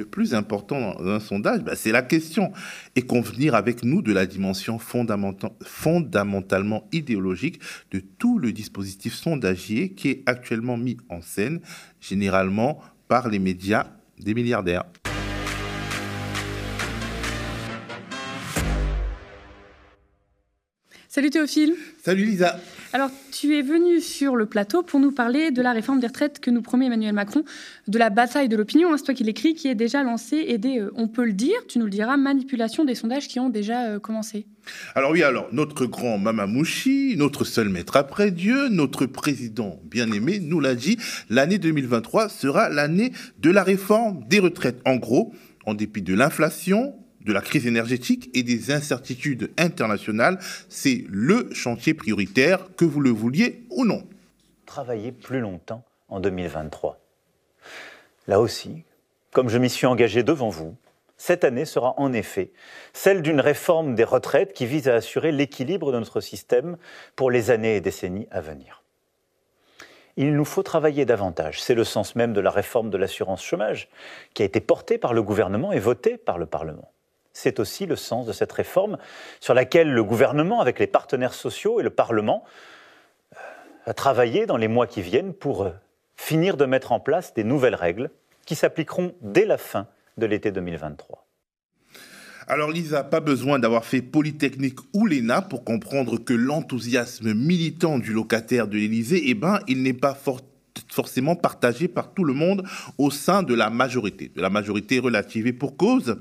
le 0.00 0.06
plus 0.06 0.34
important 0.34 0.94
dans 0.94 1.06
un 1.06 1.20
sondage, 1.20 1.60
bah, 1.60 1.76
c'est 1.76 1.92
la 1.92 2.02
question. 2.02 2.52
Et 2.96 3.02
convenir 3.02 3.54
avec 3.54 3.84
nous 3.84 4.02
de 4.02 4.12
la 4.12 4.26
dimension 4.26 4.78
fondamentalement 4.78 6.88
idéologique 6.90 7.60
de 7.92 8.00
tout 8.00 8.38
le 8.38 8.52
dispositif 8.52 9.14
sondagier 9.14 9.92
qui 9.92 10.08
est 10.08 10.22
actuellement 10.26 10.76
mis 10.76 10.96
en 11.08 11.20
scène, 11.20 11.60
généralement 12.00 12.80
par 13.08 13.28
les 13.28 13.38
médias 13.38 13.86
des 14.18 14.34
milliardaires. 14.34 14.84
Salut 21.12 21.30
Théophile. 21.30 21.74
Salut 22.04 22.24
Lisa. 22.24 22.60
Alors, 22.92 23.10
tu 23.32 23.58
es 23.58 23.62
venu 23.62 24.00
sur 24.00 24.36
le 24.36 24.46
plateau 24.46 24.84
pour 24.84 25.00
nous 25.00 25.10
parler 25.10 25.50
de 25.50 25.60
la 25.60 25.72
réforme 25.72 25.98
des 25.98 26.06
retraites 26.06 26.38
que 26.38 26.52
nous 26.52 26.62
promet 26.62 26.86
Emmanuel 26.86 27.12
Macron, 27.12 27.42
de 27.88 27.98
la 27.98 28.10
bataille 28.10 28.48
de 28.48 28.56
l'opinion, 28.56 28.92
hein, 28.92 28.96
c'est 28.96 29.06
toi 29.06 29.14
qui 29.14 29.24
l'écris, 29.24 29.54
qui 29.54 29.66
est 29.66 29.74
déjà 29.74 30.04
lancée 30.04 30.44
et 30.46 30.56
des, 30.56 30.78
euh, 30.78 30.92
on 30.94 31.08
peut 31.08 31.24
le 31.24 31.32
dire, 31.32 31.56
tu 31.66 31.80
nous 31.80 31.86
le 31.86 31.90
diras, 31.90 32.16
manipulation 32.16 32.84
des 32.84 32.94
sondages 32.94 33.26
qui 33.26 33.40
ont 33.40 33.48
déjà 33.48 33.86
euh, 33.86 33.98
commencé. 33.98 34.46
Alors 34.94 35.10
oui, 35.10 35.24
alors 35.24 35.48
notre 35.50 35.84
grand 35.84 36.16
Mamamouchi, 36.16 37.16
notre 37.16 37.42
seul 37.42 37.70
maître 37.70 37.96
après 37.96 38.30
Dieu, 38.30 38.68
notre 38.68 39.06
président 39.06 39.80
bien-aimé 39.86 40.38
nous 40.38 40.60
l'a 40.60 40.76
dit, 40.76 40.96
l'année 41.28 41.58
2023 41.58 42.28
sera 42.28 42.68
l'année 42.68 43.10
de 43.40 43.50
la 43.50 43.64
réforme 43.64 44.22
des 44.28 44.38
retraites. 44.38 44.80
En 44.86 44.94
gros, 44.94 45.34
en 45.66 45.74
dépit 45.74 46.02
de 46.02 46.14
l'inflation, 46.14 46.94
de 47.20 47.32
la 47.32 47.40
crise 47.40 47.66
énergétique 47.66 48.30
et 48.34 48.42
des 48.42 48.70
incertitudes 48.70 49.50
internationales, 49.58 50.38
c'est 50.68 51.04
le 51.08 51.52
chantier 51.52 51.94
prioritaire, 51.94 52.66
que 52.76 52.84
vous 52.84 53.00
le 53.00 53.10
vouliez 53.10 53.64
ou 53.70 53.84
non. 53.84 54.06
Travailler 54.66 55.12
plus 55.12 55.40
longtemps 55.40 55.84
en 56.08 56.20
2023. 56.20 57.00
Là 58.26 58.40
aussi, 58.40 58.84
comme 59.32 59.48
je 59.48 59.58
m'y 59.58 59.70
suis 59.70 59.86
engagé 59.86 60.22
devant 60.22 60.48
vous, 60.48 60.76
cette 61.16 61.44
année 61.44 61.66
sera 61.66 61.94
en 61.98 62.12
effet 62.14 62.50
celle 62.94 63.20
d'une 63.20 63.40
réforme 63.40 63.94
des 63.94 64.04
retraites 64.04 64.54
qui 64.54 64.64
vise 64.64 64.88
à 64.88 64.94
assurer 64.94 65.32
l'équilibre 65.32 65.92
de 65.92 65.98
notre 65.98 66.20
système 66.20 66.78
pour 67.14 67.30
les 67.30 67.50
années 67.50 67.76
et 67.76 67.80
décennies 67.80 68.26
à 68.30 68.40
venir. 68.40 68.82
Il 70.16 70.34
nous 70.34 70.44
faut 70.44 70.62
travailler 70.62 71.04
davantage. 71.04 71.62
C'est 71.62 71.74
le 71.74 71.84
sens 71.84 72.16
même 72.16 72.32
de 72.32 72.40
la 72.40 72.50
réforme 72.50 72.90
de 72.90 72.96
l'assurance 72.96 73.44
chômage 73.44 73.88
qui 74.34 74.42
a 74.42 74.46
été 74.46 74.60
portée 74.60 74.98
par 74.98 75.12
le 75.12 75.22
gouvernement 75.22 75.72
et 75.72 75.78
votée 75.78 76.16
par 76.16 76.38
le 76.38 76.46
Parlement. 76.46 76.90
C'est 77.32 77.60
aussi 77.60 77.86
le 77.86 77.96
sens 77.96 78.26
de 78.26 78.32
cette 78.32 78.52
réforme 78.52 78.98
sur 79.40 79.54
laquelle 79.54 79.90
le 79.90 80.04
gouvernement, 80.04 80.60
avec 80.60 80.78
les 80.78 80.86
partenaires 80.86 81.34
sociaux 81.34 81.80
et 81.80 81.82
le 81.82 81.90
Parlement, 81.90 82.44
euh, 83.32 83.36
va 83.86 83.94
travailler 83.94 84.46
dans 84.46 84.56
les 84.56 84.68
mois 84.68 84.86
qui 84.86 85.02
viennent 85.02 85.32
pour 85.32 85.62
euh, 85.62 85.70
finir 86.16 86.56
de 86.56 86.64
mettre 86.64 86.92
en 86.92 87.00
place 87.00 87.34
des 87.34 87.44
nouvelles 87.44 87.74
règles 87.74 88.10
qui 88.46 88.54
s'appliqueront 88.54 89.14
dès 89.20 89.46
la 89.46 89.58
fin 89.58 89.86
de 90.18 90.26
l'été 90.26 90.50
2023. 90.50 91.26
Alors 92.50 92.72
Lisa, 92.72 93.04
pas 93.04 93.20
besoin 93.20 93.60
d'avoir 93.60 93.84
fait 93.84 94.02
Polytechnique 94.02 94.80
ou 94.92 95.06
l'ENA 95.06 95.40
pour 95.40 95.62
comprendre 95.62 96.18
que 96.18 96.34
l'enthousiasme 96.34 97.32
militant 97.32 98.00
du 98.00 98.12
locataire 98.12 98.66
de 98.66 98.76
l'Élysée, 98.76 99.22
eh 99.26 99.34
ben, 99.34 99.60
il 99.68 99.84
n'est 99.84 99.92
pas 99.92 100.18
forcément 100.88 101.36
partagé 101.36 101.86
par 101.86 102.12
tout 102.12 102.24
le 102.24 102.32
monde 102.32 102.64
au 102.98 103.12
sein 103.12 103.44
de 103.44 103.54
la 103.54 103.70
majorité, 103.70 104.32
de 104.34 104.40
la 104.40 104.50
majorité 104.50 104.98
relative. 104.98 105.46
Et 105.46 105.52
pour 105.52 105.76
cause, 105.76 106.18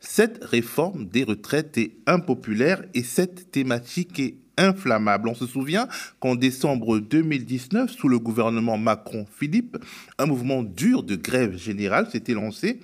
cette 0.00 0.44
réforme 0.44 1.06
des 1.06 1.24
retraites 1.24 1.78
est 1.78 1.96
impopulaire 2.06 2.82
et 2.94 3.02
cette 3.02 3.50
thématique 3.50 4.20
est 4.20 4.36
inflammable. 4.58 5.28
On 5.28 5.34
se 5.34 5.46
souvient 5.46 5.88
qu'en 6.20 6.34
décembre 6.34 6.98
2019, 6.98 7.90
sous 7.90 8.08
le 8.08 8.18
gouvernement 8.18 8.78
Macron-Philippe, 8.78 9.78
un 10.18 10.26
mouvement 10.26 10.62
dur 10.62 11.02
de 11.02 11.16
grève 11.16 11.56
générale 11.56 12.08
s'était 12.10 12.34
lancé 12.34 12.80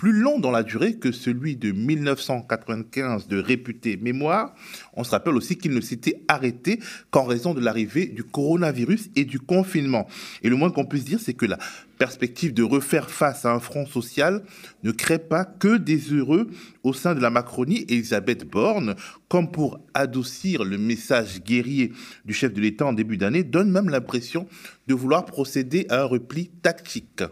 plus 0.00 0.12
long 0.12 0.38
dans 0.38 0.50
la 0.50 0.62
durée 0.62 0.94
que 0.94 1.12
celui 1.12 1.56
de 1.56 1.72
1995 1.72 3.28
de 3.28 3.38
réputé 3.38 3.98
mémoire. 3.98 4.54
On 4.94 5.04
se 5.04 5.10
rappelle 5.10 5.34
aussi 5.34 5.58
qu'il 5.58 5.72
ne 5.72 5.80
s'était 5.82 6.22
arrêté 6.26 6.80
qu'en 7.10 7.24
raison 7.24 7.52
de 7.52 7.60
l'arrivée 7.60 8.06
du 8.06 8.24
coronavirus 8.24 9.10
et 9.14 9.26
du 9.26 9.38
confinement. 9.38 10.08
Et 10.42 10.48
le 10.48 10.56
moins 10.56 10.70
qu'on 10.70 10.86
puisse 10.86 11.04
dire, 11.04 11.20
c'est 11.20 11.34
que 11.34 11.44
la 11.44 11.58
perspective 11.98 12.54
de 12.54 12.62
refaire 12.62 13.10
face 13.10 13.44
à 13.44 13.52
un 13.52 13.60
front 13.60 13.84
social 13.84 14.42
ne 14.84 14.90
crée 14.90 15.18
pas 15.18 15.44
que 15.44 15.76
des 15.76 15.98
heureux 16.14 16.48
au 16.82 16.94
sein 16.94 17.14
de 17.14 17.20
la 17.20 17.28
Macronie. 17.28 17.84
Elisabeth 17.90 18.48
Borne, 18.48 18.94
comme 19.28 19.50
pour 19.50 19.80
adoucir 19.92 20.64
le 20.64 20.78
message 20.78 21.42
guerrier 21.42 21.92
du 22.24 22.32
chef 22.32 22.54
de 22.54 22.60
l'État 22.62 22.86
en 22.86 22.94
début 22.94 23.18
d'année, 23.18 23.44
donne 23.44 23.70
même 23.70 23.90
l'impression 23.90 24.48
de 24.86 24.94
vouloir 24.94 25.26
procéder 25.26 25.84
à 25.90 26.00
un 26.00 26.04
repli 26.04 26.48
tactique 26.62 27.22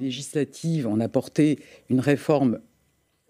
législative, 0.00 0.86
on 0.86 1.00
a 1.00 1.08
porté 1.08 1.58
une 1.88 2.00
réforme 2.00 2.60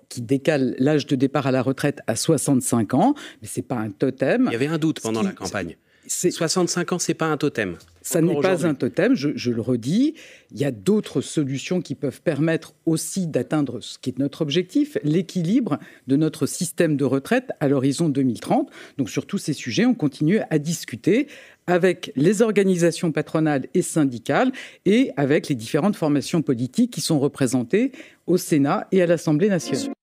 qui 0.09 0.21
décale 0.21 0.75
l'âge 0.79 1.07
de 1.07 1.17
départ 1.17 1.47
à 1.47 1.53
la 1.53 1.63
retraite 1.63 2.01
à 2.07 2.17
65 2.17 2.95
ans, 2.95 3.15
mais 3.41 3.49
c'est 3.49 3.63
pas 3.63 3.77
un 3.77 3.91
totem. 3.91 4.47
Il 4.47 4.53
y 4.53 4.57
avait 4.57 4.67
un 4.67 4.79
doute 4.79 5.01
pendant 5.01 5.23
la 5.23 5.33
campagne. 5.33 5.77
65 6.07 6.93
ans, 6.93 6.99
c'est 6.99 7.15
pas 7.15 7.27
un 7.27 7.37
totem. 7.37 7.77
Ça 8.03 8.23
n'est 8.23 8.41
pas 8.41 8.67
un 8.67 8.75
totem, 8.75 9.15
je, 9.15 9.31
je, 9.35 9.51
le 9.51 9.61
redis. 9.61 10.15
Il 10.53 10.59
y 10.59 10.65
a 10.65 10.71
d'autres 10.71 11.21
solutions 11.21 11.81
qui 11.81 11.95
peuvent 11.95 12.23
permettre 12.23 12.75
aussi 12.87 13.27
d'atteindre 13.27 13.81
ce 13.81 13.99
qui 13.99 14.11
est 14.11 14.19
notre 14.19 14.43
objectif, 14.43 14.97
l'équilibre 15.03 15.79
de 16.07 16.17
notre 16.17 16.47
système 16.47 16.97
de 16.97 17.05
retraite 17.05 17.51
à 17.61 17.69
l'horizon 17.69 18.09
2030. 18.09 18.71
Donc 18.97 19.11
sur 19.11 19.27
tous 19.27 19.39
ces 19.39 19.53
sujets, 19.53 19.85
on 19.85 19.95
continue 19.95 20.41
à 20.51 20.59
discuter 20.59 21.27
avec 21.67 22.13
les 22.17 22.43
organisations 22.43 23.13
patronales 23.13 23.67
et 23.75 23.83
syndicales 23.83 24.51
et 24.87 25.13
avec 25.17 25.49
les 25.49 25.55
différentes 25.55 25.97
formations 25.97 26.43
politiques 26.43 26.93
qui 26.93 27.01
sont 27.01 27.21
représentées 27.21 27.93
au 28.27 28.39
Sénat 28.39 28.87
et 28.93 29.03
à 29.03 29.07
l'Assemblée 29.07 29.49
nationale. 29.49 29.95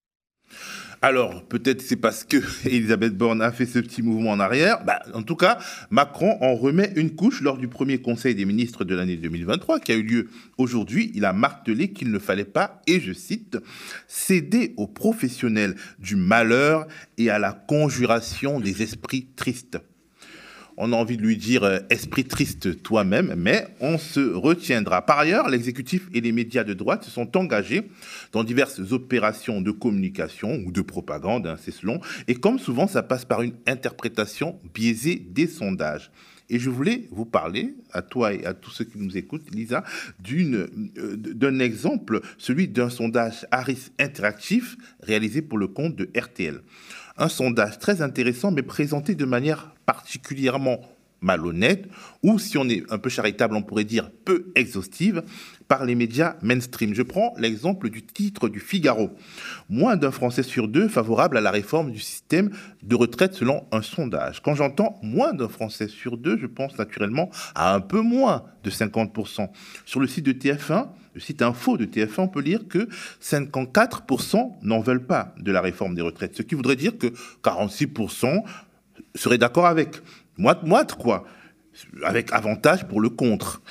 Alors, 1.01 1.43
peut-être 1.43 1.81
c'est 1.81 1.95
parce 1.95 2.23
que 2.23 2.37
Elisabeth 2.65 3.15
Borne 3.15 3.41
a 3.41 3.51
fait 3.51 3.65
ce 3.65 3.79
petit 3.79 4.01
mouvement 4.01 4.31
en 4.31 4.39
arrière. 4.39 4.83
Bah, 4.83 4.99
en 5.13 5.21
tout 5.21 5.35
cas, 5.35 5.59
Macron 5.91 6.37
en 6.41 6.55
remet 6.55 6.91
une 6.95 7.15
couche 7.15 7.41
lors 7.41 7.57
du 7.57 7.67
premier 7.67 7.99
Conseil 7.99 8.33
des 8.33 8.45
ministres 8.45 8.83
de 8.83 8.95
l'année 8.95 9.17
2023 9.17 9.79
qui 9.79 9.91
a 9.91 9.95
eu 9.95 10.03
lieu 10.03 10.29
aujourd'hui. 10.57 11.11
Il 11.13 11.25
a 11.25 11.33
martelé 11.33 11.91
qu'il 11.91 12.11
ne 12.11 12.19
fallait 12.19 12.45
pas, 12.45 12.81
et 12.87 12.99
je 12.99 13.13
cite, 13.13 13.57
céder 14.07 14.73
aux 14.77 14.87
professionnels 14.87 15.75
du 15.99 16.15
malheur 16.15 16.87
et 17.17 17.29
à 17.29 17.37
la 17.37 17.51
conjuration 17.53 18.59
des 18.59 18.81
esprits 18.81 19.27
tristes 19.35 19.79
on 20.77 20.93
a 20.93 20.95
envie 20.95 21.17
de 21.17 21.23
lui 21.23 21.37
dire 21.37 21.63
euh, 21.63 21.79
esprit 21.89 22.23
triste 22.23 22.81
toi-même, 22.83 23.33
mais 23.35 23.67
on 23.79 23.97
se 23.97 24.19
retiendra. 24.19 25.05
Par 25.05 25.19
ailleurs, 25.19 25.49
l'exécutif 25.49 26.07
et 26.13 26.21
les 26.21 26.31
médias 26.31 26.63
de 26.63 26.73
droite 26.73 27.03
se 27.03 27.11
sont 27.11 27.35
engagés 27.35 27.89
dans 28.31 28.43
diverses 28.43 28.79
opérations 28.91 29.61
de 29.61 29.71
communication 29.71 30.61
ou 30.65 30.71
de 30.71 30.81
propagande, 30.81 31.47
hein, 31.47 31.55
c'est 31.59 31.71
selon, 31.71 31.99
et 32.27 32.35
comme 32.35 32.59
souvent, 32.59 32.87
ça 32.87 33.03
passe 33.03 33.25
par 33.25 33.41
une 33.41 33.55
interprétation 33.65 34.59
biaisée 34.73 35.15
des 35.15 35.47
sondages. 35.47 36.11
Et 36.49 36.59
je 36.59 36.69
voulais 36.69 37.07
vous 37.11 37.25
parler, 37.25 37.75
à 37.91 38.01
toi 38.01 38.33
et 38.33 38.45
à 38.45 38.53
tous 38.53 38.71
ceux 38.71 38.85
qui 38.85 38.99
nous 38.99 39.17
écoutent, 39.17 39.51
Lisa, 39.51 39.83
euh, 40.31 40.67
d'un 41.17 41.59
exemple, 41.59 42.21
celui 42.37 42.67
d'un 42.67 42.89
sondage 42.89 43.45
Harris 43.51 43.91
interactif 43.99 44.77
réalisé 45.01 45.41
pour 45.41 45.57
le 45.57 45.67
compte 45.67 45.95
de 45.95 46.09
RTL. 46.17 46.61
Un 47.17 47.29
sondage 47.29 47.79
très 47.79 48.01
intéressant, 48.01 48.51
mais 48.51 48.61
présenté 48.61 49.15
de 49.15 49.25
manière 49.25 49.73
particulièrement 49.85 50.81
malhonnête, 51.21 51.87
ou 52.23 52.37
si 52.37 52.57
on 52.57 52.69
est 52.69 52.83
un 52.91 52.99
peu 52.99 53.09
charitable, 53.09 53.55
on 53.55 53.63
pourrait 53.63 53.83
dire 53.83 54.11
peu 54.25 54.51
exhaustive, 54.55 55.23
par 55.67 55.83
les 55.83 55.95
médias 55.95 56.35
mainstream. 56.41 56.93
Je 56.93 57.01
prends 57.01 57.33
l'exemple 57.37 57.89
du 57.89 58.03
titre 58.03 58.49
du 58.49 58.59
Figaro. 58.59 59.09
Moins 59.69 59.97
d'un 59.97 60.11
Français 60.11 60.43
sur 60.43 60.67
deux 60.67 60.87
favorable 60.87 61.37
à 61.37 61.41
la 61.41 61.51
réforme 61.51 61.91
du 61.91 61.99
système 61.99 62.51
de 62.83 62.95
retraite 62.95 63.33
selon 63.33 63.65
un 63.71 63.81
sondage. 63.81 64.41
Quand 64.41 64.55
j'entends 64.55 64.99
moins 65.01 65.33
d'un 65.33 65.49
Français 65.49 65.87
sur 65.87 66.17
deux, 66.17 66.37
je 66.37 66.47
pense 66.47 66.77
naturellement 66.77 67.29
à 67.55 67.73
un 67.73 67.81
peu 67.81 68.01
moins 68.01 68.43
de 68.63 68.69
50%. 68.69 69.49
Sur 69.85 69.99
le 69.99 70.07
site 70.07 70.25
de 70.25 70.33
TF1, 70.33 70.87
le 71.17 71.21
site 71.21 71.41
info 71.41 71.77
de 71.77 71.85
TF1, 71.85 72.19
on 72.19 72.27
peut 72.27 72.41
lire 72.41 72.67
que 72.67 72.87
54% 73.23 74.51
n'en 74.61 74.81
veulent 74.81 75.03
pas 75.03 75.33
de 75.39 75.51
la 75.51 75.61
réforme 75.61 75.95
des 75.95 76.03
retraites, 76.03 76.37
ce 76.37 76.43
qui 76.43 76.53
voudrait 76.53 76.75
dire 76.75 76.95
que 76.95 77.07
46% 77.43 78.43
seraient 79.15 79.39
d'accord 79.39 79.65
avec. 79.65 79.95
Moite-moite, 80.37 80.93
quoi? 80.93 81.25
Avec 82.03 82.31
avantage 82.33 82.87
pour 82.87 83.01
le 83.01 83.09
contre. 83.09 83.63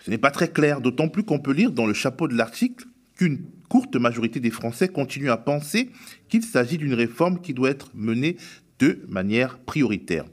Ce 0.00 0.10
n'est 0.10 0.18
pas 0.18 0.32
très 0.32 0.48
clair, 0.48 0.80
d'autant 0.80 1.06
plus 1.06 1.22
qu'on 1.22 1.38
peut 1.38 1.52
lire 1.52 1.70
dans 1.70 1.86
le 1.86 1.94
chapeau 1.94 2.26
de 2.26 2.34
l'article 2.34 2.86
qu'une 3.16 3.38
courte 3.68 3.94
majorité 3.94 4.40
des 4.40 4.50
Français 4.50 4.88
continue 4.88 5.30
à 5.30 5.36
penser 5.36 5.90
qu'il 6.28 6.42
s'agit 6.42 6.76
d'une 6.76 6.94
réforme 6.94 7.40
qui 7.40 7.54
doit 7.54 7.70
être 7.70 7.92
menée 7.94 8.36
de 8.80 8.98
manière 9.06 9.60
prioritaire. 9.60 10.24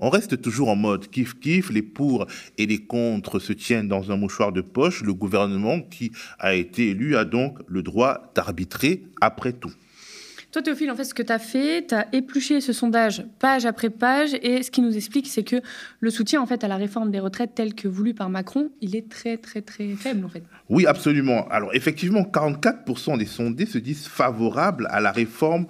On 0.00 0.08
reste 0.08 0.40
toujours 0.40 0.70
en 0.70 0.76
mode 0.76 1.06
kiff-kiff, 1.10 1.70
les 1.70 1.82
pour 1.82 2.26
et 2.56 2.66
les 2.66 2.78
contre 2.78 3.38
se 3.38 3.52
tiennent 3.52 3.88
dans 3.88 4.10
un 4.10 4.16
mouchoir 4.16 4.50
de 4.50 4.62
poche. 4.62 5.02
Le 5.02 5.12
gouvernement 5.12 5.80
qui 5.80 6.10
a 6.38 6.54
été 6.54 6.88
élu 6.88 7.16
a 7.16 7.24
donc 7.24 7.58
le 7.66 7.82
droit 7.82 8.32
d'arbitrer 8.34 9.02
après 9.20 9.52
tout. 9.52 9.72
Toi, 10.52 10.62
Théophile, 10.62 10.90
en 10.90 10.96
fait, 10.96 11.04
ce 11.04 11.14
que 11.14 11.22
tu 11.22 11.32
as 11.32 11.38
fait, 11.38 11.86
tu 11.86 11.94
as 11.94 12.08
épluché 12.12 12.60
ce 12.60 12.72
sondage 12.72 13.24
page 13.38 13.66
après 13.66 13.88
page, 13.88 14.30
et 14.42 14.64
ce 14.64 14.72
qui 14.72 14.80
nous 14.80 14.96
explique, 14.96 15.28
c'est 15.28 15.44
que 15.44 15.56
le 16.00 16.10
soutien 16.10 16.40
en 16.42 16.46
fait 16.46 16.64
à 16.64 16.68
la 16.68 16.76
réforme 16.76 17.12
des 17.12 17.20
retraites 17.20 17.54
telle 17.54 17.72
que 17.72 17.86
voulue 17.86 18.14
par 18.14 18.30
Macron, 18.30 18.72
il 18.80 18.96
est 18.96 19.08
très 19.08 19.36
très 19.36 19.62
très 19.62 19.90
faible 19.90 20.24
en 20.24 20.28
fait. 20.28 20.42
Oui, 20.68 20.86
absolument. 20.86 21.46
Alors 21.50 21.72
effectivement, 21.72 22.22
44% 22.22 23.16
des 23.16 23.26
sondés 23.26 23.66
se 23.66 23.78
disent 23.78 24.08
favorables 24.08 24.88
à 24.90 25.00
la 25.00 25.12
réforme 25.12 25.66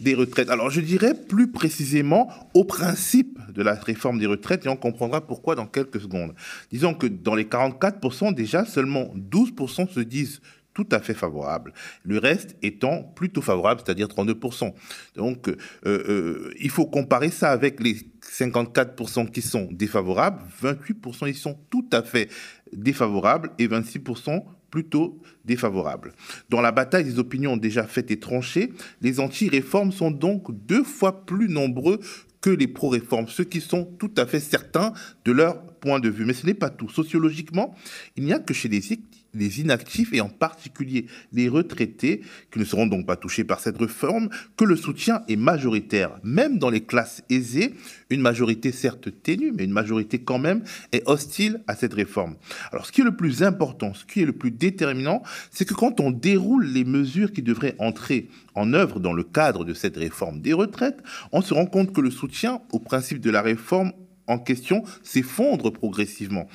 des 0.00 0.14
retraites. 0.14 0.48
Alors 0.48 0.70
je 0.70 0.80
dirais 0.80 1.12
plus 1.14 1.52
précisément 1.52 2.30
au 2.54 2.64
principe 2.64 3.38
de 3.52 3.62
la 3.62 3.74
réforme 3.74 4.18
des 4.18 4.26
retraites 4.26 4.64
et 4.64 4.68
on 4.70 4.76
comprendra 4.76 5.26
pourquoi 5.26 5.56
dans 5.56 5.66
quelques 5.66 6.00
secondes. 6.00 6.32
Disons 6.70 6.94
que 6.94 7.06
dans 7.06 7.34
les 7.34 7.44
44%, 7.44 8.32
déjà 8.32 8.64
seulement 8.64 9.12
12% 9.30 9.90
se 9.90 10.00
disent 10.00 10.40
tout 10.74 10.86
à 10.90 11.00
fait 11.00 11.14
favorables. 11.14 11.72
Le 12.04 12.18
reste 12.18 12.56
étant 12.62 13.02
plutôt 13.02 13.42
favorable, 13.42 13.82
c'est-à-dire 13.84 14.08
32%. 14.08 14.72
Donc, 15.16 15.48
euh, 15.48 15.56
euh, 15.86 16.54
il 16.60 16.70
faut 16.70 16.86
comparer 16.86 17.30
ça 17.30 17.50
avec 17.50 17.80
les 17.80 17.96
54% 18.22 19.30
qui 19.30 19.42
sont 19.42 19.68
défavorables. 19.70 20.42
28% 20.62 21.28
ils 21.28 21.34
sont 21.34 21.58
tout 21.70 21.86
à 21.92 22.02
fait 22.02 22.28
défavorables 22.72 23.50
et 23.58 23.68
26% 23.68 24.44
plutôt 24.70 25.20
défavorables. 25.44 26.12
Dans 26.48 26.62
la 26.62 26.72
bataille 26.72 27.04
des 27.04 27.18
opinions 27.18 27.56
déjà 27.56 27.84
faites 27.84 28.10
et 28.10 28.18
tranchées, 28.18 28.72
les 29.02 29.20
anti-réformes 29.20 29.92
sont 29.92 30.10
donc 30.10 30.50
deux 30.66 30.82
fois 30.82 31.26
plus 31.26 31.48
nombreux 31.48 32.00
que 32.40 32.50
les 32.50 32.66
pro-réformes, 32.66 33.28
ceux 33.28 33.44
qui 33.44 33.60
sont 33.60 33.84
tout 33.84 34.10
à 34.16 34.26
fait 34.26 34.40
certains 34.40 34.92
de 35.24 35.32
leur 35.32 35.62
point 35.76 36.00
de 36.00 36.08
vue. 36.08 36.24
Mais 36.24 36.32
ce 36.32 36.46
n'est 36.46 36.54
pas 36.54 36.70
tout. 36.70 36.88
Sociologiquement, 36.88 37.74
il 38.16 38.24
n'y 38.24 38.32
a 38.32 38.38
que 38.38 38.54
chez 38.54 38.68
les 38.68 38.92
les 39.34 39.60
inactifs 39.60 40.12
et 40.12 40.20
en 40.20 40.28
particulier 40.28 41.06
les 41.32 41.48
retraités, 41.48 42.22
qui 42.50 42.58
ne 42.58 42.64
seront 42.64 42.86
donc 42.86 43.06
pas 43.06 43.16
touchés 43.16 43.44
par 43.44 43.60
cette 43.60 43.78
réforme, 43.78 44.28
que 44.56 44.64
le 44.64 44.76
soutien 44.76 45.22
est 45.28 45.36
majoritaire. 45.36 46.18
Même 46.22 46.58
dans 46.58 46.70
les 46.70 46.82
classes 46.82 47.22
aisées, 47.30 47.74
une 48.10 48.20
majorité 48.20 48.72
certes 48.72 49.08
ténue, 49.22 49.52
mais 49.52 49.64
une 49.64 49.72
majorité 49.72 50.18
quand 50.18 50.38
même 50.38 50.62
est 50.92 51.02
hostile 51.08 51.62
à 51.66 51.74
cette 51.74 51.94
réforme. 51.94 52.36
Alors 52.72 52.86
ce 52.86 52.92
qui 52.92 53.00
est 53.00 53.04
le 53.04 53.16
plus 53.16 53.42
important, 53.42 53.94
ce 53.94 54.04
qui 54.04 54.20
est 54.20 54.26
le 54.26 54.32
plus 54.32 54.50
déterminant, 54.50 55.22
c'est 55.50 55.64
que 55.64 55.74
quand 55.74 56.00
on 56.00 56.10
déroule 56.10 56.66
les 56.66 56.84
mesures 56.84 57.32
qui 57.32 57.42
devraient 57.42 57.76
entrer 57.78 58.28
en 58.54 58.74
œuvre 58.74 59.00
dans 59.00 59.12
le 59.12 59.24
cadre 59.24 59.64
de 59.64 59.74
cette 59.74 59.96
réforme 59.96 60.40
des 60.40 60.52
retraites, 60.52 61.02
on 61.32 61.40
se 61.40 61.54
rend 61.54 61.66
compte 61.66 61.92
que 61.92 62.00
le 62.00 62.10
soutien 62.10 62.60
au 62.72 62.78
principe 62.78 63.20
de 63.20 63.30
la 63.30 63.42
réforme 63.42 63.92
en 64.26 64.38
question 64.38 64.84
s'effondre 65.02 65.72
progressivement. 65.72 66.48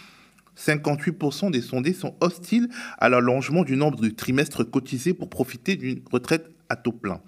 58% 0.57 1.51
des 1.51 1.61
sondés 1.61 1.93
sont 1.93 2.15
hostiles 2.19 2.69
à 2.97 3.09
l'allongement 3.09 3.63
du 3.63 3.77
nombre 3.77 3.99
de 3.99 4.09
trimestres 4.09 4.69
cotisés 4.69 5.13
pour 5.13 5.29
profiter 5.29 5.75
d'une 5.75 6.01
retraite 6.11 6.49
à 6.69 6.75
taux 6.75 6.91
plein. 6.91 7.21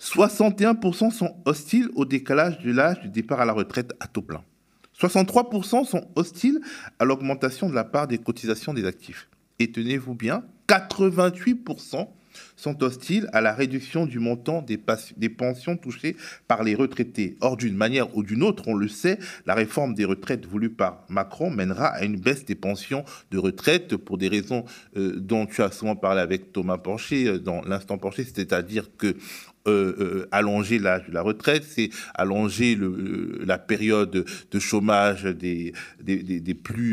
61% 0.00 1.10
sont 1.10 1.36
hostiles 1.44 1.88
au 1.94 2.04
décalage 2.04 2.58
de 2.60 2.72
l'âge 2.72 3.00
du 3.00 3.08
départ 3.08 3.40
à 3.40 3.44
la 3.44 3.52
retraite 3.52 3.94
à 4.00 4.06
taux 4.06 4.22
plein. 4.22 4.42
63% 5.00 5.84
sont 5.84 6.06
hostiles 6.14 6.60
à 6.98 7.04
l'augmentation 7.04 7.68
de 7.68 7.74
la 7.74 7.84
part 7.84 8.06
des 8.06 8.18
cotisations 8.18 8.74
des 8.74 8.84
actifs. 8.84 9.28
Et 9.58 9.72
tenez-vous 9.72 10.14
bien, 10.14 10.44
88% 10.68 12.08
sont 12.56 12.82
hostiles 12.82 13.28
à 13.32 13.40
la 13.40 13.52
réduction 13.52 14.06
du 14.06 14.18
montant 14.18 14.62
des, 14.62 14.78
pensions 15.28 15.76
touchées 15.76 16.16
par 16.48 16.62
les 16.62 16.74
retraités. 16.74 17.36
Or, 17.40 17.56
d'une 17.56 17.76
manière 17.76 18.16
ou 18.16 18.22
d'une 18.22 18.42
autre, 18.42 18.64
on 18.66 18.74
le 18.74 18.88
sait, 18.88 19.18
la 19.46 19.54
réforme 19.54 19.94
des 19.94 20.04
retraites 20.04 20.46
voulue 20.46 20.70
par 20.70 21.04
Macron 21.08 21.50
mènera 21.50 21.86
à 21.86 22.04
une 22.04 22.16
baisse 22.16 22.44
des 22.44 22.54
pensions 22.54 23.04
de 23.30 23.38
retraite 23.38 23.96
pour 23.96 24.18
des 24.18 24.28
raisons 24.28 24.64
euh, 24.96 25.14
dont 25.16 25.46
tu 25.46 25.62
as 25.62 25.70
souvent 25.70 25.96
parlé 25.96 26.20
avec 26.20 26.52
Thomas 26.52 26.78
Pancher 26.78 27.26
euh, 27.26 27.38
dans 27.38 27.62
l'instant 27.62 27.98
Pancher, 27.98 28.24
c'est-à-dire 28.24 28.90
que 28.96 29.16
euh, 29.66 29.94
euh, 29.98 30.28
allonger 30.30 30.78
l'âge 30.78 31.06
de 31.08 31.12
la 31.14 31.22
retraite, 31.22 31.64
c'est 31.66 31.88
allonger 32.14 32.74
le, 32.74 33.40
la 33.46 33.56
période 33.56 34.26
de 34.50 34.58
chômage 34.58 35.24
euh, 35.24 35.32
des 35.32 36.54
plus 36.54 36.92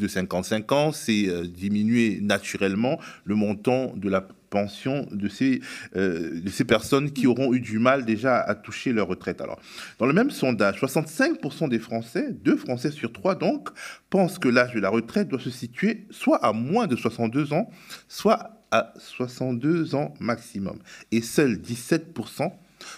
de 0.00 0.08
55 0.08 0.72
ans, 0.72 0.92
c'est 0.92 1.28
diminuer 1.46 2.20
naturellement 2.22 2.98
le 3.24 3.34
montant 3.34 3.92
de 3.94 4.08
la 4.08 4.26
pension 4.48 5.06
de 5.12 5.28
ces, 5.28 5.60
de 5.94 6.48
ces 6.50 6.64
personnes 6.64 7.10
qui 7.10 7.26
auront 7.26 7.52
eu 7.52 7.60
du 7.60 7.78
mal 7.78 8.04
déjà 8.06 8.38
à 8.38 8.54
toucher 8.54 8.92
leur 8.92 9.08
retraite. 9.08 9.40
Alors, 9.40 9.60
dans 9.98 10.06
le 10.06 10.12
même 10.12 10.30
sondage, 10.30 10.80
65% 10.80 11.68
des 11.68 11.78
Français, 11.78 12.28
deux 12.44 12.56
Français 12.56 12.90
sur 12.90 13.12
trois 13.12 13.34
donc, 13.34 13.68
pensent 14.10 14.38
que 14.38 14.48
l'âge 14.48 14.74
de 14.74 14.80
la 14.80 14.90
retraite 14.90 15.28
doit 15.28 15.40
se 15.40 15.50
situer 15.50 16.06
soit 16.10 16.42
à 16.44 16.52
moins 16.52 16.86
de 16.86 16.96
62 16.96 17.52
ans, 17.52 17.70
soit 18.08 18.61
à 18.72 18.92
62 18.98 19.94
ans 19.94 20.14
maximum. 20.18 20.78
Et 21.12 21.22
seuls 21.22 21.56
17% 21.56 22.50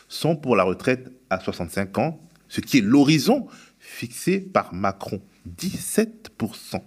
sont 0.09 0.37
pour 0.37 0.57
la 0.57 0.65
retraite 0.65 1.13
à 1.29 1.41
65 1.41 1.99
ans, 1.99 2.21
ce 2.49 2.63
qui 2.63 2.79
est 2.79 2.81
l'horizon 2.81 3.47
fixé 3.79 4.41
par 4.41 4.73
Macron. 4.73 5.21
17%. 5.61 6.81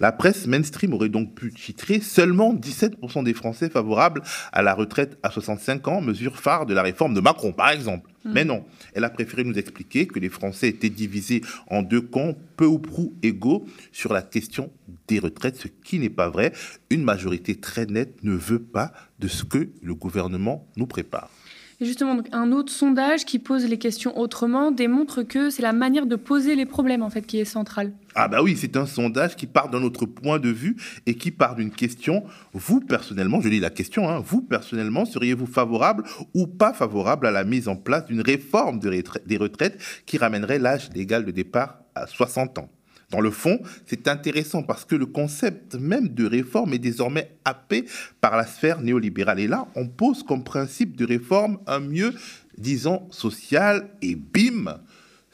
La 0.00 0.12
presse 0.12 0.46
mainstream 0.46 0.92
aurait 0.94 1.08
donc 1.08 1.34
pu 1.34 1.52
titrer 1.52 2.00
seulement 2.00 2.54
17% 2.54 3.24
des 3.24 3.34
Français 3.34 3.70
favorables 3.70 4.22
à 4.52 4.62
la 4.62 4.74
retraite 4.74 5.18
à 5.22 5.30
65 5.30 5.88
ans, 5.88 6.00
mesure 6.00 6.38
phare 6.38 6.66
de 6.66 6.74
la 6.74 6.82
réforme 6.82 7.14
de 7.14 7.20
Macron, 7.20 7.52
par 7.52 7.70
exemple. 7.70 8.10
Hmm. 8.24 8.32
Mais 8.32 8.44
non, 8.44 8.64
elle 8.94 9.04
a 9.04 9.10
préféré 9.10 9.44
nous 9.44 9.58
expliquer 9.58 10.06
que 10.06 10.18
les 10.18 10.28
Français 10.28 10.68
étaient 10.68 10.90
divisés 10.90 11.42
en 11.68 11.82
deux 11.82 12.00
camps 12.00 12.34
peu 12.56 12.66
ou 12.66 12.78
prou 12.78 13.14
égaux 13.22 13.64
sur 13.92 14.12
la 14.12 14.22
question 14.22 14.70
des 15.08 15.18
retraites, 15.18 15.56
ce 15.56 15.68
qui 15.68 15.98
n'est 15.98 16.10
pas 16.10 16.28
vrai. 16.28 16.52
Une 16.90 17.04
majorité 17.04 17.54
très 17.56 17.86
nette 17.86 18.22
ne 18.22 18.32
veut 18.32 18.62
pas 18.62 18.92
de 19.18 19.28
ce 19.28 19.44
que 19.44 19.68
le 19.82 19.94
gouvernement 19.94 20.66
nous 20.76 20.86
prépare. 20.86 21.30
Justement, 21.78 22.16
un 22.32 22.52
autre 22.52 22.72
sondage 22.72 23.26
qui 23.26 23.38
pose 23.38 23.66
les 23.66 23.78
questions 23.78 24.18
autrement 24.18 24.70
démontre 24.70 25.22
que 25.22 25.50
c'est 25.50 25.60
la 25.60 25.74
manière 25.74 26.06
de 26.06 26.16
poser 26.16 26.56
les 26.56 26.64
problèmes 26.64 27.02
en 27.02 27.10
fait 27.10 27.20
qui 27.22 27.38
est 27.38 27.44
centrale. 27.44 27.92
Ah 28.14 28.28
bah 28.28 28.42
oui, 28.42 28.56
c'est 28.56 28.78
un 28.78 28.86
sondage 28.86 29.36
qui 29.36 29.46
part 29.46 29.68
d'un 29.68 29.82
autre 29.82 30.06
point 30.06 30.38
de 30.38 30.48
vue 30.48 30.76
et 31.04 31.16
qui 31.16 31.30
part 31.30 31.54
d'une 31.54 31.70
question. 31.70 32.24
Vous 32.54 32.80
personnellement, 32.80 33.42
je 33.42 33.50
lis 33.50 33.60
la 33.60 33.68
question, 33.68 34.08
hein, 34.08 34.22
vous 34.24 34.40
personnellement, 34.40 35.04
seriez-vous 35.04 35.46
favorable 35.46 36.04
ou 36.32 36.46
pas 36.46 36.72
favorable 36.72 37.26
à 37.26 37.30
la 37.30 37.44
mise 37.44 37.68
en 37.68 37.76
place 37.76 38.06
d'une 38.06 38.22
réforme 38.22 38.78
des 38.78 39.36
retraites 39.36 39.78
qui 40.06 40.16
ramènerait 40.16 40.58
l'âge 40.58 40.88
légal 40.94 41.26
de 41.26 41.30
départ 41.30 41.80
à 41.94 42.06
60 42.06 42.58
ans? 42.58 42.70
Dans 43.10 43.20
le 43.20 43.30
fond, 43.30 43.60
c'est 43.86 44.08
intéressant 44.08 44.62
parce 44.62 44.84
que 44.84 44.96
le 44.96 45.06
concept 45.06 45.76
même 45.76 46.08
de 46.08 46.26
réforme 46.26 46.74
est 46.74 46.78
désormais 46.78 47.36
happé 47.44 47.84
par 48.20 48.36
la 48.36 48.46
sphère 48.46 48.80
néolibérale. 48.80 49.40
Et 49.40 49.46
là, 49.46 49.68
on 49.76 49.86
pose 49.86 50.24
comme 50.24 50.42
principe 50.42 50.96
de 50.96 51.06
réforme 51.06 51.58
un 51.66 51.78
mieux, 51.78 52.14
disons, 52.58 53.06
social 53.10 53.88
et 54.02 54.16
bim, 54.16 54.80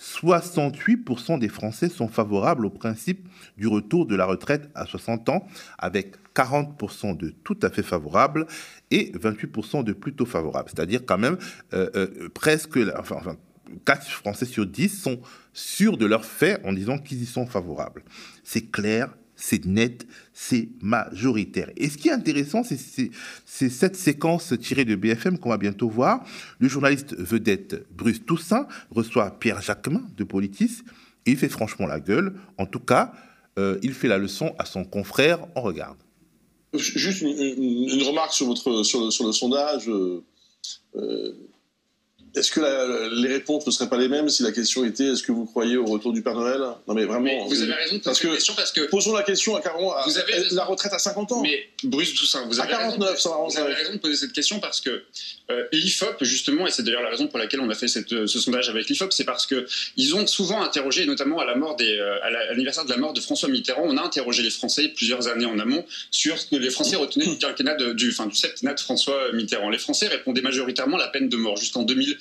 68% 0.03 1.39
des 1.39 1.49
Français 1.49 1.89
sont 1.89 2.09
favorables 2.09 2.67
au 2.67 2.71
principe 2.71 3.29
du 3.57 3.69
retour 3.69 4.07
de 4.07 4.17
la 4.17 4.27
retraite 4.27 4.69
à 4.75 4.85
60 4.85 5.29
ans, 5.29 5.47
avec 5.79 6.17
40% 6.35 7.17
de 7.17 7.33
tout 7.45 7.59
à 7.63 7.71
fait 7.71 7.83
favorables 7.83 8.47
et 8.91 9.13
28% 9.13 9.85
de 9.85 9.93
plutôt 9.93 10.27
favorables. 10.27 10.69
C'est-à-dire 10.75 11.03
quand 11.07 11.19
même 11.19 11.39
euh, 11.73 11.89
euh, 11.95 12.29
presque, 12.35 12.79
4 13.85 14.07
Français 14.07 14.47
sur 14.47 14.67
10 14.67 14.89
sont 14.89 15.21
sûrs 15.53 15.97
de 15.97 16.07
leurs 16.07 16.25
faits 16.25 16.61
en 16.65 16.73
disant 16.73 16.99
qu'ils 16.99 17.23
y 17.23 17.27
sont 17.27 17.47
favorables. 17.47 18.05
C'est 18.45 18.71
clair, 18.71 19.15
c'est 19.37 19.65
net, 19.67 20.07
c'est 20.33 20.69
majoritaire. 20.81 21.71
Et 21.77 21.89
ce 21.89 21.99
qui 21.99 22.09
est 22.09 22.13
intéressant, 22.13 22.63
c'est 22.65 23.69
cette 23.69 23.97
séquence 23.97 24.55
tirée 24.61 24.85
de 24.85 24.95
BFM 24.95 25.39
qu'on 25.39 25.51
va 25.51 25.59
bientôt 25.59 25.89
voir. 25.89 26.25
Le 26.59 26.69
journaliste 26.69 27.17
vedette 27.19 27.85
Bruce 27.91 28.25
Toussaint 28.25 28.67
reçoit 28.91 29.39
Pierre 29.39 29.61
Jacquemin 29.61 30.03
de 30.17 30.25
Politis 30.25 30.83
et 31.27 31.33
il 31.33 31.37
fait 31.37 31.49
franchement 31.49 31.87
la 31.87 32.01
gueule. 32.01 32.35
En 32.59 32.67
tout 32.67 32.81
cas, 32.81 33.13
euh, 33.59 33.79
il 33.83 33.95
fait 33.95 34.09
la 34.09 34.19
leçon 34.19 34.55
à 34.59 34.65
son 34.65 34.85
confrère. 34.85 35.47
On 35.57 35.63
regarde. 35.63 35.99
Juste 36.75 37.21
une, 37.21 38.03
remarque 38.03 38.33
sur, 38.33 38.49
le, 38.49 39.33
sondage. 39.33 39.89
Euh, 39.89 40.25
euh, 40.97 41.33
est-ce 42.35 42.51
que 42.51 42.61
les 43.15 43.29
réponses 43.29 43.67
ne 43.67 43.71
seraient 43.71 43.89
pas 43.89 43.99
les 43.99 44.09
mêmes 44.09 44.29
si 44.29 44.43
la 44.43 44.53
question 44.53 44.85
était 44.85 45.07
est-ce 45.09 45.23
que 45.23 45.33
vous 45.33 45.45
croyez 45.45 45.77
au 45.77 45.85
retour 45.85 46.13
du 46.13 46.23
Père 46.23 46.35
Noël? 46.35 46.61
Non 46.89 46.95
mais 46.95 47.05
vraiment. 47.05 47.47
vous 47.47 47.63
avez 47.63 47.75
raison 47.75 47.97
de 47.97 48.01
poser 48.01 48.27
la 48.27 48.35
question 48.35 48.55
parce 48.55 48.73
que 48.73 48.81
posons 48.83 49.15
la 49.15 49.23
question 49.23 49.57
à 49.57 49.61
carrément 49.61 49.95
vous 50.07 50.19
avez 50.19 50.33
la 50.53 50.65
retraite 50.65 50.93
à 50.93 50.99
50 50.99 51.33
ans. 51.33 51.43
Mais 51.43 51.69
Bruce 51.85 52.15
Toussaint, 52.15 52.47
vous 52.47 52.61
avez, 52.61 52.71
49, 52.71 53.11
raison, 53.11 53.47
vous 53.47 53.59
avez 53.59 53.75
raison 53.75 53.93
de 53.93 53.99
poser 53.99 54.17
cette 54.17 54.33
question 54.33 54.61
parce 54.61 54.81
que 54.81 55.03
euh, 55.51 55.65
l'IFOP 55.73 56.23
justement 56.23 56.67
et 56.67 56.71
c'est 56.71 56.83
d'ailleurs 56.83 57.03
la 57.03 57.11
raison 57.11 57.27
pour 57.27 57.39
laquelle 57.39 57.61
on 57.61 57.69
a 57.71 57.75
fait 57.75 57.89
cette, 57.89 58.09
ce 58.09 58.39
sondage 58.39 58.69
avec 58.69 58.89
l'IFOP, 58.89 59.13
c'est 59.13 59.25
parce 59.25 59.47
que 59.47 59.67
ils 59.97 60.15
ont 60.15 60.27
souvent 60.27 60.63
interrogé, 60.63 61.05
notamment 61.05 61.39
à 61.41 61.45
la 61.45 61.55
mort 61.55 61.77
des, 61.77 61.99
euh, 61.99 62.23
à 62.23 62.31
l'anniversaire 62.31 62.85
de 62.85 62.91
la 62.91 62.97
mort 62.97 63.13
de 63.13 63.21
François 63.21 63.49
Mitterrand, 63.49 63.85
on 63.85 63.97
a 63.97 64.03
interrogé 64.03 64.43
les 64.43 64.51
Français 64.51 64.89
plusieurs 64.89 65.29
années 65.29 65.47
en 65.47 65.59
amont 65.59 65.85
sur 66.11 66.39
ce 66.39 66.47
que 66.47 66.57
les 66.57 66.71
Français 66.71 66.97
retenaient 66.97 67.27
du 67.27 67.39
quinquennat 67.39 67.77
du, 67.95 68.11
enfin 68.11 68.27
du 68.27 68.37
septennat 68.37 68.75
de 68.75 68.81
François 68.81 69.33
Mitterrand. 69.33 69.69
Les 69.69 69.79
Français 69.79 70.09
répondaient 70.09 70.43
majoritairement 70.43 70.97
la 70.97 71.09
peine 71.09 71.29
de 71.29 71.37
mort. 71.37 71.57
Juste 71.57 71.77
en 71.77 71.83
2000 71.83 72.19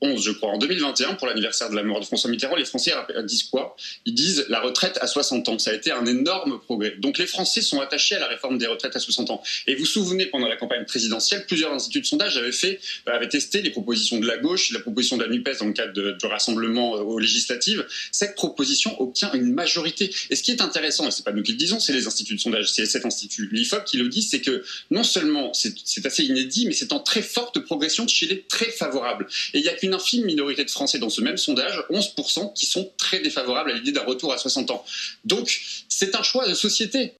11, 0.00 0.22
je 0.22 0.30
crois. 0.32 0.50
En 0.50 0.58
2021, 0.58 1.14
pour 1.14 1.26
l'anniversaire 1.26 1.70
de 1.70 1.76
la 1.76 1.82
mort 1.82 2.00
de 2.00 2.04
François 2.04 2.30
Mitterrand, 2.30 2.56
les 2.56 2.64
Français 2.64 2.92
disent 3.24 3.44
quoi? 3.44 3.76
Ils 4.04 4.14
disent 4.14 4.46
la 4.48 4.60
retraite 4.60 4.98
à 5.00 5.06
60 5.06 5.48
ans. 5.48 5.58
Ça 5.58 5.70
a 5.70 5.74
été 5.74 5.90
un 5.92 6.04
énorme 6.06 6.60
progrès. 6.60 6.96
Donc 6.98 7.18
les 7.18 7.26
Français 7.26 7.62
sont 7.62 7.80
attachés 7.80 8.16
à 8.16 8.20
la 8.20 8.26
réforme 8.28 8.58
des 8.58 8.66
retraites 8.66 8.96
à 8.96 9.00
60 9.00 9.30
ans. 9.30 9.42
Et 9.66 9.74
vous 9.74 9.80
vous 9.80 9.86
souvenez, 9.86 10.26
pendant 10.26 10.48
la 10.48 10.56
campagne 10.56 10.84
présidentielle, 10.84 11.44
plusieurs 11.46 11.72
instituts 11.72 12.00
de 12.00 12.06
sondage 12.06 12.36
avaient, 12.36 12.52
fait, 12.52 12.80
avaient 13.06 13.28
testé 13.28 13.62
les 13.62 13.70
propositions 13.70 14.18
de 14.18 14.26
la 14.26 14.38
gauche, 14.38 14.72
la 14.72 14.80
proposition 14.80 15.16
de 15.16 15.24
la 15.24 15.28
NUPES 15.28 15.58
dans 15.60 15.66
le 15.66 15.72
cadre 15.72 15.92
du 15.92 16.26
rassemblement 16.26 16.92
aux 16.92 17.18
législatives. 17.18 17.86
Cette 18.12 18.34
proposition 18.34 19.00
obtient 19.00 19.32
une 19.32 19.52
majorité. 19.52 20.10
Et 20.30 20.36
ce 20.36 20.42
qui 20.42 20.50
est 20.50 20.60
intéressant, 20.60 21.06
et 21.06 21.10
c'est 21.10 21.24
pas 21.24 21.32
nous 21.32 21.42
qui 21.42 21.52
le 21.52 21.58
disons, 21.58 21.80
c'est 21.80 21.92
les 21.92 22.06
instituts 22.06 22.34
de 22.34 22.40
sondage, 22.40 22.72
c'est 22.72 22.86
cet 22.86 23.04
institut, 23.04 23.48
l'IFOP, 23.52 23.84
qui 23.84 23.98
le 23.98 24.08
dit, 24.08 24.22
c'est 24.22 24.40
que 24.40 24.64
non 24.90 25.04
seulement 25.04 25.52
c'est 25.52 26.06
assez 26.06 26.24
inédit, 26.24 26.66
mais 26.66 26.72
c'est 26.72 26.92
en 26.92 27.00
très 27.00 27.22
forte 27.22 27.60
progression 27.60 28.08
chez 28.08 28.26
les 28.26 28.42
très 28.42 28.70
favorables. 28.70 29.26
Et 29.52 29.58
il 29.58 29.62
n'y 29.62 29.68
a 29.68 29.74
qu'une 29.84 29.94
infime 29.94 30.24
minorité 30.24 30.64
de 30.64 30.70
Français 30.70 30.98
dans 30.98 31.10
ce 31.10 31.20
même 31.20 31.36
sondage, 31.36 31.84
11%, 31.90 32.54
qui 32.54 32.66
sont 32.66 32.90
très 32.96 33.20
défavorables 33.20 33.70
à 33.70 33.74
l'idée 33.74 33.92
d'un 33.92 34.04
retour 34.04 34.32
à 34.32 34.38
60 34.38 34.70
ans. 34.70 34.84
Donc, 35.24 35.60
c'est 35.88 36.16
un 36.16 36.22
choix 36.22 36.48
de 36.48 36.54
société. 36.54 37.12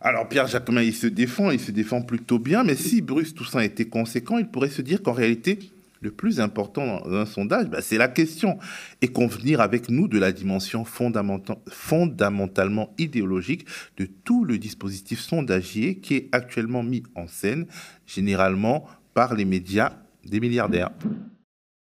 Alors 0.00 0.28
Pierre 0.28 0.46
Jacquemin, 0.46 0.82
il 0.82 0.94
se 0.94 1.06
défend, 1.06 1.50
il 1.50 1.58
se 1.58 1.70
défend 1.70 2.02
plutôt 2.02 2.38
bien, 2.38 2.62
mais 2.62 2.76
si 2.76 3.00
Bruce 3.00 3.34
Toussaint 3.34 3.60
était 3.60 3.86
conséquent, 3.86 4.36
il 4.36 4.48
pourrait 4.48 4.68
se 4.68 4.82
dire 4.82 5.02
qu'en 5.02 5.14
réalité, 5.14 5.58
le 6.02 6.10
plus 6.10 6.40
important 6.40 7.00
dans 7.00 7.14
un 7.14 7.24
sondage, 7.24 7.68
bah, 7.68 7.80
c'est 7.80 7.96
la 7.96 8.08
question. 8.08 8.58
Et 9.00 9.08
convenir 9.08 9.62
avec 9.62 9.88
nous 9.88 10.06
de 10.06 10.18
la 10.18 10.30
dimension 10.30 10.84
fondamentalement 10.84 12.94
idéologique 12.98 13.64
de 13.96 14.06
tout 14.24 14.44
le 14.44 14.58
dispositif 14.58 15.20
sondagier 15.20 15.96
qui 15.96 16.16
est 16.16 16.28
actuellement 16.32 16.82
mis 16.82 17.02
en 17.14 17.26
scène, 17.26 17.66
généralement 18.06 18.86
par 19.14 19.34
les 19.34 19.46
médias 19.46 19.92
des 20.26 20.40
milliardaires. 20.40 20.90